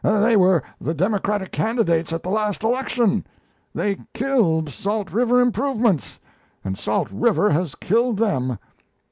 "They 0.03 0.35
were 0.35 0.63
the 0.79 0.95
Democratic 0.95 1.51
candidates 1.51 2.11
at 2.11 2.23
the 2.23 2.31
last 2.31 2.63
election. 2.63 3.23
They 3.75 3.99
killed 4.15 4.71
Salt 4.71 5.11
River 5.11 5.39
improvements, 5.39 6.17
and 6.65 6.75
Salt 6.75 7.09
River 7.11 7.51
has 7.51 7.75
killed 7.75 8.17
them. 8.17 8.57